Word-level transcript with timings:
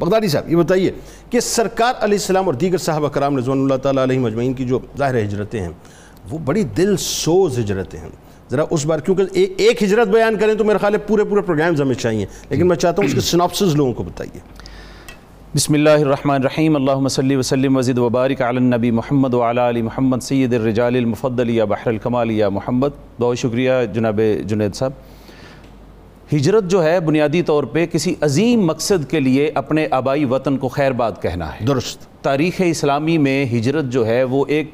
بغدادی 0.00 0.28
صاحب، 0.28 0.50
یہ 0.50 0.56
بتائیے 0.56 0.90
کہ 1.30 1.40
سرکار 1.40 1.92
علیہ 2.00 2.18
السلام 2.18 2.46
اور 2.46 2.54
دیگر 2.54 2.78
صاحب 2.78 3.12
کرام 3.12 3.36
رضوان 3.36 3.58
اللہ 3.58 3.74
تعالیٰ 3.74 4.02
علیہ 4.02 4.18
مجمعین 4.18 4.52
کی 4.52 4.64
جو 4.64 4.78
ظاہر 4.98 5.22
ہجرتیں 5.22 5.60
ہیں، 5.60 5.68
وہ 6.30 6.38
بڑی 6.38 6.62
دل 6.62 6.96
سوز 6.96 7.58
ہجرتیں 7.58 8.00
ہیں۔ 8.00 8.08
ذرا 8.50 8.64
اس 8.70 8.86
بار 8.86 8.98
کیونکہ 8.98 9.24
ایک 9.56 9.82
ہجرت 9.82 10.08
بیان 10.08 10.36
کریں 10.36 10.54
تو 10.54 10.64
میرے 10.64 10.78
خیال 10.78 10.94
ہے 10.94 10.98
پورے 10.98 11.24
پورے 11.24 11.40
پروگرامز 11.40 11.80
ہمیں 11.80 11.94
چاہیے۔ 11.94 12.26
لیکن 12.50 12.68
میں 12.68 12.76
چاہتا 12.76 13.02
ہوں 13.02 13.08
اس 13.08 13.14
کے 13.14 13.20
سناپسز 13.20 13.74
لوگوں 13.74 13.92
کو 13.92 14.02
بتائیے۔ 14.02 14.40
بسم 15.54 15.74
اللہ 15.74 15.90
الرحمن 15.90 16.34
الرحیم۔ 16.34 16.76
اللہم 16.76 17.08
صلی 17.08 17.36
وسلم 17.36 17.76
وزد 17.76 17.98
وبارک 17.98 18.42
علی 18.42 18.58
النبی 18.58 18.90
محمد 18.90 19.34
وعلی 19.34 19.68
علی 19.68 19.82
محمد 19.82 20.18
سید 20.22 20.54
الرجال 20.54 20.96
المفضل 20.96 21.50
یا 21.50 21.64
بحر 21.64 21.88
الکمال 21.88 22.30
یا 22.30 22.48
محمد۔ 22.48 22.88
بہت 23.20 23.38
شکریہ 23.38 23.72
جناب 23.94 24.20
جنید 24.46 24.74
صاحب۔ 24.74 24.92
ہجرت 26.32 26.64
جو 26.64 26.84
ہے 26.84 27.00
بنیادی 27.00 27.42
طور 27.42 27.64
پہ 27.64 27.86
کسی 27.86 28.14
عظیم 28.20 28.66
مقصد 28.66 29.10
کے 29.10 29.20
لیے 29.20 29.50
اپنے 29.54 29.86
آبائی 29.90 30.24
وطن 30.24 30.56
کو 30.56 30.68
خیر 30.68 30.92
بات 30.92 31.22
کہنا 31.22 31.52
ہے۔ 31.52 31.66
درست۔ 31.66 32.22
تاریخ 32.22 32.54
اسلامی 32.58 33.18
میں 33.18 33.44
ہجرت 33.46 33.84
جو 33.84 34.06
ہے 34.06 34.24
وہ 34.24 34.44
ایک 34.48 34.72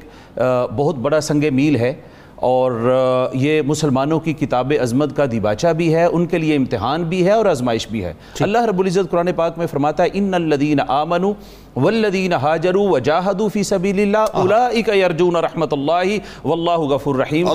بہت 0.75 0.95
بڑا 0.95 1.21
سنگ 1.21 1.43
میل 1.51 1.75
ہے 1.75 1.93
اور 2.35 2.93
یہ 3.33 3.61
مسلمانوں 3.61 4.19
کی 4.19 4.33
کتاب 4.33 4.73
عظمت 4.81 5.15
کا 5.17 5.25
دیباچہ 5.31 5.67
بھی 5.67 5.95
ہے 5.95 6.05
ان 6.05 6.25
کے 6.25 6.37
لیے 6.37 6.55
امتحان 6.55 7.03
بھی 7.03 7.25
ہے 7.25 7.31
اور 7.31 7.45
آزمائش 7.45 7.87
بھی 7.87 8.03
ہے۔ 8.05 8.13
اللہ 8.39 8.65
رب 8.65 8.79
العزت 8.79 9.11
قرآن 9.11 9.29
پاک 9.35 9.57
میں 9.57 9.67
فرماتا 9.67 10.03
ہے 10.03 10.07
ان 10.13 10.33
الذین 10.33 10.79
آمنوا 10.87 11.33
والذین 11.75 12.33
حاجروا 12.33 12.89
وجاہدوا 12.89 13.47
فی 13.53 13.63
سبیل 13.63 13.99
اللہ 13.99 14.37
اولئک 14.41 14.89
یرجون 14.95 15.35
رحمت 15.45 15.73
اللہ 15.73 16.43
واللہ 16.43 16.77
غفور 16.91 17.15
رحیم. 17.15 17.47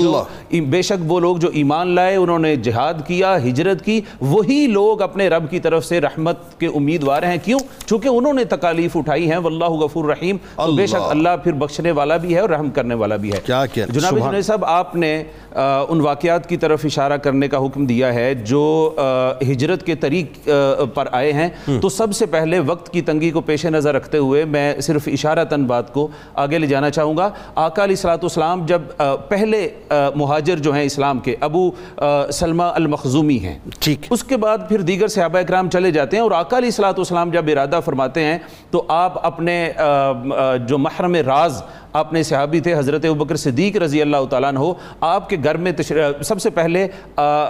بے 0.71 0.83
شک 0.83 1.11
وہ 1.11 1.21
لوگ 1.21 1.37
جو 1.37 1.49
ایمان 1.61 1.95
لائے 1.95 2.17
انہوں 2.17 2.39
نے 2.39 2.55
جہاد 2.57 3.07
کیا 3.07 3.37
ہجرت 3.45 3.85
کی 3.85 4.01
وہی 4.21 4.67
لوگ 4.71 5.03
اپنے 5.03 5.29
رب 5.29 5.51
کی 5.51 5.61
طرف 5.61 5.85
سے 5.85 6.01
رحمت 6.01 6.59
کے 6.61 6.67
امیدوار 6.67 7.23
ہیں. 7.23 7.37
کیوں؟ 7.45 7.59
چونکہ 7.87 8.09
انہوں 8.09 8.35
نے 8.35 8.45
تکالیف 8.55 8.97
اٹھائی 8.97 9.31
ہیں 9.31 9.39
واللہ 9.39 9.71
غفور 9.85 10.05
رحیم. 10.11 10.37
تو 10.57 10.73
بے 10.77 10.87
شک 10.87 11.11
اللہ. 11.11 11.37
پھر 11.45 11.53
بخشنے 11.53 11.91
والا 11.93 12.17
بھی 12.17 12.35
ہے 12.35 12.41
اور 12.41 12.51
رحم 12.51 12.71
کرنے 12.71 12.95
والا 12.95 13.17
بھی 13.17 13.33
ہے. 13.33 13.41
جناب 13.77 14.19
جنید 14.19 14.45
صاحب 14.45 14.65
آپ 14.65 14.95
نے 14.97 15.13
ان 15.53 16.01
واقعات 16.01 16.49
کی 16.49 16.57
طرف 16.57 16.85
اشارہ 16.85 17.17
کرنے 17.23 17.49
کا 17.49 17.59
حکم 17.67 17.87
دیا 17.87 18.13
ہے 18.15 18.33
جو 18.35 18.63
ہجرت 19.51 19.87
کے 19.87 19.95
طریق 20.05 20.49
پر 20.95 21.09
آئے 21.13 21.33
ہیں. 21.33 21.49
تو 21.81 21.89
سب 21.89 22.15
سے 22.15 22.27
پہلے 22.27 22.59
وقت 22.67 22.93
کی 22.93 23.01
تنگی 23.03 23.31
کو 23.31 23.41
پیش 23.41 23.67
نظر 23.67 23.95
رکھتے 23.95 24.10
ہوئے 24.19 24.45
میں 24.45 24.81
صرف 24.81 25.09
اشارتاً 25.13 25.65
بات 25.65 25.93
کو 25.93 26.09
آگے 26.35 26.59
لے 26.59 26.67
جانا 26.67 26.91
چاہوں 26.91 27.17
گا۔ 27.17 27.29
آقا 27.55 27.85
علیہ 27.85 28.07
السلام 28.07 28.65
جب 28.67 28.83
پہلے 29.29 29.69
مہاجر 30.15 30.57
جو 30.57 30.75
ہیں 30.75 30.85
اسلام 30.85 31.19
کے 31.19 31.37
ابو 31.41 31.71
سلمہ 32.33 32.63
المخزومی 32.63 33.39
ہیں۔ 33.39 33.59
ٹھیک۔ 33.81 34.07
اس 34.11 34.25
کے 34.25 34.37
بعد 34.37 34.59
پھر 34.69 34.81
دیگر 34.81 35.09
صحابہ 35.09 35.39
اکرام 35.39 35.71
چلے 35.71 35.91
جاتے 35.91 36.17
ہیں 36.17 36.23
اور 36.23 36.31
آقا 36.31 36.59
علیہ 36.59 36.85
السلام 36.87 37.31
جب 37.31 37.49
ارادہ 37.53 37.81
فرماتے 37.85 38.25
ہیں 38.25 38.39
تو 38.71 38.85
آپ 38.89 39.27
اپنے 39.27 39.73
جو 40.69 40.79
محرم 40.79 41.15
راز 41.27 41.63
اپنے 41.93 42.23
صحابی 42.23 42.61
تھے 42.61 42.75
حضرت 42.75 43.05
ابکر 43.05 43.37
صدیق 43.37 43.77
رضی 43.77 44.03
اللہ 44.03 44.25
تعالیٰ 44.31 44.49
عنہ 44.49 44.73
آپ 45.01 45.29
کے 45.29 45.37
گھر 45.45 45.57
میں 45.57 45.73
سب 46.23 46.41
سے 46.41 46.51
پہلے 46.51 46.87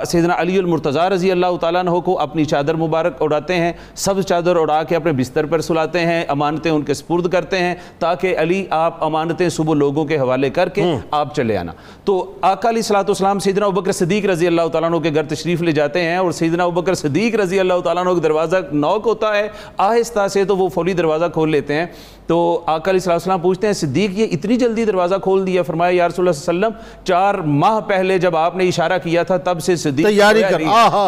سیدنا 0.07 0.35
علی 0.39 0.59
المرتضی 0.59 1.09
رضی 1.11 1.31
اللہ 1.31 1.57
تعالیٰ 1.61 1.81
عنہ 1.81 1.99
کو 2.05 2.19
اپنی 2.21 2.45
چادر 2.45 2.75
مبارک 2.75 3.23
اڑاتے 3.23 3.57
ہیں 3.57 3.73
سب 3.97 4.21
چادر 4.21 4.57
اڑا 4.57 4.83
کے 4.83 4.97
اپنے 4.97 5.13
بستر 5.13 5.47
پر 5.47 5.61
سلاتے 5.61 6.01
ہیں 6.07 6.25
امانتیں 6.29 6.71
ان 6.71 6.83
کے 6.83 6.95
سپرد 6.95 7.31
کرتے 7.33 7.59
ہیں 7.59 7.75
تاکہ 7.99 8.39
علی 8.39 8.65
آپ 8.71 9.05
امانتیں 9.05 9.49
صبح 9.49 9.75
لوگوں 9.75 10.05
کے 10.05 10.19
حوالے 10.19 10.51
کر 10.51 10.69
کے 10.69 10.85
آپ 11.11 11.35
چلے 11.35 11.57
آنا۔ 11.57 11.73
تو 12.05 12.25
آقا 12.43 12.69
علیہ 12.69 12.83
صلاۃ 12.83 13.05
والسلام 13.09 13.39
سیدنا 13.39 13.67
ابکر 13.67 13.93
صدیق 13.93 14.27
رضی 14.27 14.47
اللہ 14.47 14.69
تعالیٰ 14.73 14.91
عنہ 14.91 14.99
کے 15.03 15.15
گھر 15.15 15.27
تشریف 15.29 15.63
لے 15.63 15.73
جاتے 15.73 16.03
ہیں 16.03 16.17
اور 16.17 16.33
سیدنا 16.33 16.65
ابکر 16.65 16.95
صدیق 16.95 17.35
رضی 17.41 17.61
اللہ 17.61 17.81
تعالیٰ 17.85 18.07
عنہ 18.07 18.15
کے 18.15 18.21
دروازہ 18.21 18.57
نوک 18.73 19.07
ہوتا 19.07 19.37
ہے 19.37 19.49
آہستہ 19.79 20.27
سے 20.29 20.45
تو 20.45 20.57
وہ 20.57 20.69
فوری 20.69 20.93
دروازہ 20.93 21.25
کھول 21.35 21.51
لیتے 21.51 21.75
ہیں۔ 21.75 21.87
تو 22.31 22.39
آقا 22.67 22.91
علیہ 22.91 23.11
السلام 23.11 23.41
پوچھتے 23.41 23.67
ہیں 23.67 23.75
صدیق 23.75 24.11
یہ 24.15 24.27
اتنی 24.33 24.57
جلدی 24.57 24.85
دروازہ 24.85 25.15
کھول 25.23 25.47
دیا 25.47 25.63
فرمایا 25.63 25.97
یا 25.97 26.09
رسول 26.09 26.29
اللہ 26.29 26.39
صلی 26.39 26.55
اللہ 26.55 26.67
علیہ 26.67 26.77
وسلم 26.77 27.05
چار 27.05 27.35
ماہ 27.35 27.79
پہلے 27.81 28.19
جب 28.19 28.37
آپ 28.37 28.57
نے 28.57 28.69
اشارہ 28.69 28.99
کیا 29.05 29.23
تھا 29.23 29.37
تب 29.37 29.61
سے 29.61 29.77
صدیق 29.77 30.07
تیاری 30.07 30.43
کر 30.43 30.63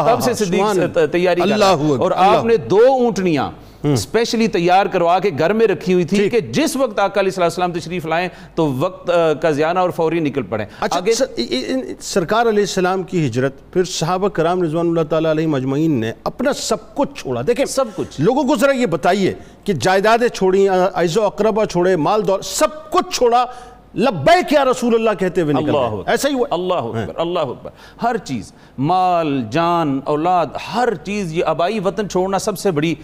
تب 0.07 0.23
سے 0.23 0.35
صدیق 0.35 0.99
تیاری 1.13 1.41
کر 1.41 1.63
اور 1.99 2.13
آپ 2.17 2.45
نے 2.45 2.57
دو 2.71 2.81
اونٹنیاں 2.89 3.51
اسپیشلی 3.85 4.49
تیار 4.49 4.87
کروا 4.87 5.19
کے 5.19 5.31
گھر 5.39 5.53
میں 5.53 5.67
رکھی 5.67 5.95
ہوئی 5.95 6.05
تھی 6.05 6.29
کہ 6.31 6.41
جس 6.41 6.77
وقت 6.77 6.99
آقا 6.99 7.21
علیہ 7.21 7.43
السلام 7.43 7.73
تشریف 7.73 8.07
لائیں 8.07 8.29
تو 8.55 8.73
وقت 8.73 9.11
کا 9.43 9.51
زیانہ 9.51 9.79
اور 9.79 9.91
فوری 9.91 10.21
نکل 10.21 10.43
پڑیں 10.43 10.67
اچھا 10.81 11.01
سرکار 12.01 12.47
علیہ 12.47 12.63
السلام 12.63 13.03
کی 13.03 13.27
ہجرت 13.27 13.73
پھر 13.73 13.85
صحابہ 13.85 14.29
کرام 14.29 14.63
رضوان 14.63 14.89
اللہ 14.89 15.03
تعالیٰ 15.11 15.31
علیہ 15.31 15.47
مجمعین 15.47 16.01
نے 16.01 16.13
اپنا 16.25 16.53
سب 16.53 16.95
کچھ 16.95 17.21
چھوڑا۔ 17.21 17.43
دیکھیں 17.47 17.65
سب 17.65 17.85
کچھ۔ 17.95 18.21
لوگوں 18.21 18.45
کو 18.45 18.57
ذرا 18.57 18.73
یہ 18.73 18.87
بتائیے 18.87 19.35
کہ 19.65 19.73
جائیدادیں 19.73 20.29
چھوڑیں 20.29 20.69
عیز 20.95 21.19
و 21.19 21.23
اقربہ 21.23 21.65
چھوڑے 21.65 21.97
مال 21.97 22.27
دور 22.27 22.41
سب 22.41 22.91
کچھ 22.91 23.17
چھوڑا۔ 23.17 23.45
لبیک 23.95 24.53
یا 24.53 24.65
رسول 24.65 24.95
اللہ 24.95 25.11
کہتے 25.19 25.41
ہوئے 25.41 25.55
نکل 25.55 25.71
رہے 25.71 26.03
ایسا 26.07 26.29
ہی 26.29 26.35
ہوا۔ 26.35 26.47
اللہ 26.51 26.75
اکبر 26.75 27.21
اللہ 27.21 27.41
اکبر۔ 27.41 27.71
ہر 28.03 28.17
چیز 28.25 28.53
مال 28.79 29.41
جان 29.51 29.99
اولاد 30.05 30.47
ہر 30.75 30.95
چیز 31.05 31.33
یہ 31.33 31.45
آبائی 31.47 31.79
وطن 31.85 32.09
چھوڑنا 32.09 32.39
سب 32.39 32.59
سے 32.59 32.71
بڑی 32.71 32.95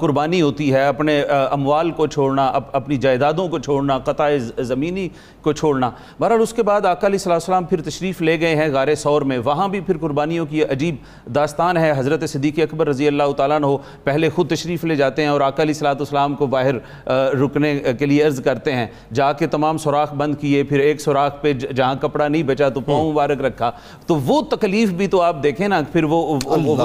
قربانی 0.00 0.40
ہوتی 0.42 0.72
ہے۔ 0.74 0.86
اپنے 0.86 1.20
اموال 1.50 1.90
کو 1.90 2.06
چھوڑنا 2.06 2.46
اپنی 2.72 2.96
جائیدادوں 2.96 3.48
کو 3.48 3.58
چھوڑنا 3.58 3.98
قطع 3.98 4.28
زمینی 4.58 5.08
کو 5.42 5.52
چھوڑنا۔ 5.52 5.90
بہرحال 6.20 6.40
اس 6.42 6.52
کے 6.52 6.62
بعد 6.62 6.86
آقا 6.86 7.06
علیہ 7.06 7.30
السلام 7.32 7.64
پھر 7.64 7.82
تشریف 7.82 8.22
لے 8.22 8.38
گئے 8.40 8.54
ہیں 8.56 8.68
غار 8.72 8.94
سور 8.98 9.22
میں۔ 9.22 9.38
وہاں 9.44 9.68
بھی 9.68 9.80
پھر 9.80 9.98
قربانیوں 10.00 10.46
کی 10.46 10.64
عجیب 10.64 10.96
داستان 11.34 11.76
ہے۔ 11.76 11.92
حضرت 11.96 12.28
صدیق 12.30 12.58
اکبر 12.62 12.88
رضی 12.88 13.08
اللہ 13.08 13.32
تعالیٰ 13.36 13.56
عنہ 13.56 13.66
پہلے 14.04 14.28
خود 14.34 14.50
تشریف 14.50 14.84
لے 14.84 14.96
جاتے 14.96 15.22
ہیں 15.22 15.28
اور 15.28 15.40
آقا 15.40 15.62
علیہ 15.62 15.86
السلام 15.88 16.34
کو 16.34 16.46
باہر 16.46 16.74
رکنے 17.42 17.78
کے 17.98 18.06
لیے 18.06 18.22
عرض 18.24 18.42
کرتے 18.44 18.72
ہیں۔ 18.72 18.86
جا 19.14 19.32
کے 19.32 19.46
تمام 19.46 19.78
سوراخ 19.78 20.14
بند 20.14 20.31
کیے 20.34 20.62
پھر 20.62 20.78
ایک 20.78 21.00
سوراخ 21.00 21.40
پہ 21.40 21.52
جہاں 21.52 21.94
کپڑا 22.00 22.28
نہیں 22.28 22.42
بچا 22.42 22.68
تو 22.68 22.80
پاؤں 22.80 23.12
مبارک 23.12 23.40
رکھا۔ 23.40 23.70
تو 24.06 24.14
وہ 24.14 24.42
تکلیف 24.42 24.90
بھی 24.90 25.06
تو 25.06 25.20
آپ 25.22 25.42
دیکھیں 25.42 25.68
نا 25.68 25.80
پھر 25.92 26.04
وہ 26.04 26.38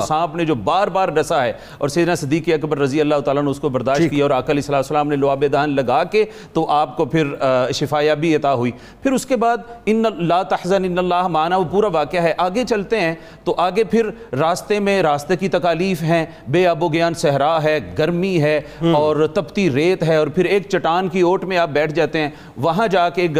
سانپ 0.07 0.35
نے 0.35 0.45
جو 0.45 0.55
بار 0.55 0.87
بار 0.87 1.09
ڈسا 1.09 1.43
ہے 1.43 1.53
اور 1.77 1.89
سیدنا 1.89 2.15
صدیق 2.15 2.49
اکبر 2.49 2.79
رضی 2.79 3.01
اللہ 3.01 3.19
تعالیٰ 3.25 3.43
نے 3.43 3.49
اس 3.49 3.59
کو 3.59 3.69
برداشت 3.69 4.09
کیا 4.09 4.25
اور 4.25 4.31
آقا 4.31 4.51
علیہ 4.51 4.75
السلام 4.75 5.07
نے 5.07 5.15
لعاب 5.15 5.43
دہن 5.53 5.69
لگا 5.69 6.03
کے 6.03 6.25
تو 6.53 6.69
آپ 6.69 6.97
کو 6.97 7.05
پھر 7.05 7.27
شفایابی 7.73 8.35
عطا 8.35 8.53
ہوئی۔ 8.53 8.71
پھر 9.03 9.11
اس 9.11 9.25
کے 9.25 9.35
بعد 9.35 9.57
ان 9.85 10.03
لا 10.17 10.43
تحزن 10.43 10.85
ان 10.85 10.97
اللہ 10.97 11.27
مانا 11.27 11.57
وہ 11.57 11.63
پورا 11.71 11.87
واقعہ 11.87 12.21
ہے۔ 12.23 12.33
آگے 12.37 12.63
چلتے 12.69 12.99
ہیں 12.99 13.15
تو 13.43 13.53
آگے 13.57 13.83
پھر 13.83 14.09
راستے 14.35 14.79
میں 14.79 15.01
راستے 15.03 15.35
کی 15.35 15.47
تکالیف 15.49 16.03
ہیں۔ 16.03 16.25
بے 16.47 16.67
آب 16.67 16.83
و 16.83 16.87
گیان 16.87 17.13
صحرا 17.13 17.63
ہے 17.63 17.79
گرمی 17.97 18.41
ہے 18.41 18.61
اور 18.91 19.27
تپتی 19.33 19.69
ریت 19.71 20.03
ہے۔ 20.03 20.15
اور 20.15 20.27
پھر 20.27 20.45
ایک 20.45 20.69
چٹان 20.69 21.07
کی 21.07 21.21
اوٹ 21.21 21.43
میں 21.43 21.57
آپ 21.57 21.69
بیٹھ 21.69 21.93
جاتے 21.93 22.21
ہیں۔ 22.21 22.29
وہاں 22.57 22.87
جا 22.87 23.09
کے 23.09 23.21
ایک 23.21 23.35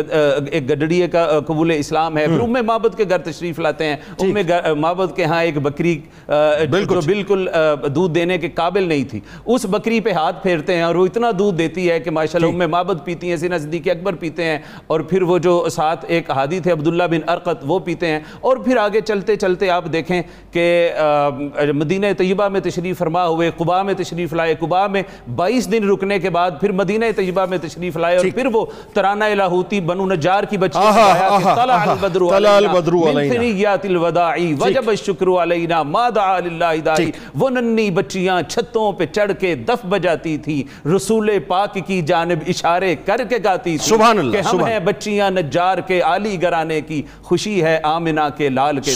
گڈڑیے 0.69 1.07
کا 1.07 1.39
قبول 1.47 1.71
اسلام 1.71 2.17
ہے۔ 2.17 2.27
پھر 2.27 2.39
ام 2.39 2.65
مابد 2.65 2.97
کے 2.97 3.03
گھر 3.09 3.17
تشریف 3.17 3.59
لاتے 3.59 3.85
ہیں۔ 3.85 3.95
ام 4.19 4.79
مابد 4.79 5.15
کے 5.15 5.23
ہاں 5.23 5.43
ایک 5.43 5.57
بکری 5.57 6.01
جو 6.27 6.99
بالکل 7.05 7.47
دودھ 7.95 8.13
دینے 8.15 8.37
کے 8.37 8.49
قابل 8.49 8.83
نہیں 8.83 9.03
تھی۔ 9.03 9.19
اس 9.45 9.65
بکری 9.69 9.99
پہ 9.99 10.11
ہاتھ 10.11 10.43
پھیرتے 10.43 10.75
ہیں 10.75 10.81
اور 10.81 10.95
وہ 10.95 11.05
اتنا 11.05 11.31
دودھ 11.39 11.57
دیتی 11.57 11.89
ہے 11.91 11.99
کہ 11.99 12.11
ماشاءاللہ 12.11 12.63
ام 12.63 12.71
مابد 12.71 13.05
پیتی 13.05 13.29
ہیں 13.29 13.37
سینہ 13.37 13.55
صدیق 13.57 13.87
اکبر 13.87 14.13
پیتے 14.15 14.43
ہیں۔ 14.43 14.59
اور 14.87 14.99
پھر 14.99 15.21
وہ 15.21 15.37
جو 15.37 15.69
ساتھ 15.71 16.05
ایک 16.07 16.31
حادی 16.31 16.59
تھے 16.59 16.71
عبداللہ 16.71 17.03
بن 17.03 17.29
ارقت 17.29 17.63
وہ 17.67 17.79
پیتے 17.79 18.07
ہیں۔ 18.07 18.19
اور 18.41 18.57
پھر 18.57 18.77
آگے 18.77 19.01
چلتے 19.01 19.35
چلتے 19.35 19.69
آپ 19.69 19.83
دیکھیں 19.93 20.21
کہ 20.51 20.91
مدینہ 21.73 22.05
طیبہ 22.17 22.47
میں 22.47 22.59
تشریف 22.59 22.97
فرما 22.97 23.27
ہوئے 23.27 23.51
قبا 23.57 23.81
میں 23.83 23.93
تشریف 23.93 24.33
لائے۔ 24.33 24.55
قبا 24.59 24.87
میں 24.87 25.03
بائیس 25.35 25.71
دن 25.71 25.89
رکنے 25.89 26.19
کے 26.19 26.29
بعد 26.29 26.51
پھر 26.59 26.71
مدینہ 26.71 27.05
طیبہ 27.15 27.45
میں 27.49 27.57
تشریف 27.57 27.97
لائے۔ 27.97 28.17
اور 28.17 28.25
پھر 28.35 28.45
وہ 28.53 28.65
ترانہ 28.93 29.23
الہوتی 29.23 29.79
بنو 29.87 30.05
نجار 30.07 30.43
کی 30.43 30.57
بچی 30.57 30.79
طلع 31.55 31.73
البدر 31.75 32.27
علینا 32.31 32.73
من 33.05 33.29
ثنیات 33.29 33.85
الوداعی 33.85 34.53
وجب 34.55 34.89
الشکر 34.89 35.27
علینا 35.43 35.81
ما 35.85 36.07
دعا 36.15 36.39
للہ 36.39 36.73
دائی 36.85 37.11
وہ 37.35 37.49
ننی 37.49 37.89
بچیاں 37.91 38.41
چھتوں 38.43 38.91
پہ 38.93 39.05
چڑھ 39.07 39.31
کے 39.39 39.53
دف 39.67 39.85
بجاتی 39.87 40.37
تھی 40.39 40.61
رسول 40.95 41.29
پاک 41.47 41.77
کی 41.88 42.01
جانب 42.07 42.44
اشارے 42.47 42.95
کر 43.06 43.23
کے 43.29 43.38
گاتی 43.44 43.77
تھی 43.77 43.85
سبحان 43.85 44.19
اللہ 44.19 44.38
کہ 44.38 44.47
ہم 44.47 44.63
ہیں 44.65 44.79
بچیاں 44.85 45.29
نجار 45.31 45.77
کے 45.88 46.01
عالی 46.03 46.41
گرانے 46.41 46.81
کی 46.81 47.01
خوشی 47.23 47.62
ہے 47.63 47.79
آمنہ 47.85 48.27
کے 48.38 48.50
لال 48.50 48.79
کے 48.79 48.91